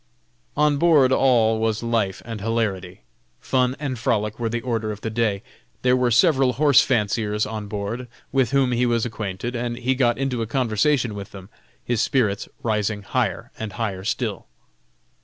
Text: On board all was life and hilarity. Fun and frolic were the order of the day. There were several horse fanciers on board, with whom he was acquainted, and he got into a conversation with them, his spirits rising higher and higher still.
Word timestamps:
On 0.57 0.77
board 0.79 1.11
all 1.11 1.59
was 1.59 1.83
life 1.83 2.23
and 2.25 2.41
hilarity. 2.41 3.01
Fun 3.39 3.75
and 3.79 3.99
frolic 3.99 4.39
were 4.39 4.49
the 4.49 4.61
order 4.61 4.91
of 4.91 5.01
the 5.01 5.11
day. 5.11 5.43
There 5.83 5.95
were 5.95 6.09
several 6.09 6.53
horse 6.53 6.81
fanciers 6.81 7.45
on 7.45 7.67
board, 7.67 8.07
with 8.31 8.49
whom 8.49 8.71
he 8.71 8.87
was 8.87 9.05
acquainted, 9.05 9.55
and 9.55 9.77
he 9.77 9.93
got 9.93 10.17
into 10.17 10.41
a 10.41 10.47
conversation 10.47 11.13
with 11.13 11.33
them, 11.33 11.49
his 11.85 12.01
spirits 12.01 12.49
rising 12.63 13.03
higher 13.03 13.51
and 13.59 13.73
higher 13.73 14.03
still. 14.03 14.47